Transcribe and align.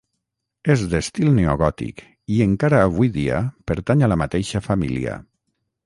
És 0.75 0.85
d'estil 0.93 1.29
neogòtic 1.35 2.01
i 2.37 2.41
encara 2.47 2.81
avui 2.89 3.13
dia 3.21 3.45
pertany 3.73 4.05
a 4.09 4.13
la 4.15 4.21
mateixa 4.27 4.65
família. 4.71 5.25